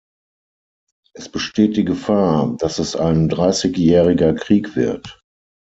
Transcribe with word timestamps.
Es 1.13 1.29
besteht 1.29 1.77
die 1.77 1.85
Gefahr, 1.85 2.57
dass 2.57 2.79
es 2.79 2.95
ein 2.95 3.29
Dreißigjähriger 3.29 4.33
Krieg 4.33 4.75
wird. 4.75 5.21